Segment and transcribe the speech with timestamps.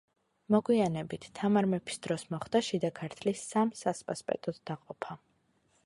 [0.53, 5.21] მოგვიანებით, თამარ მეფის დროს მოხდა შიდა ქართლის სამ სასპასპეტოდ დაყოფა.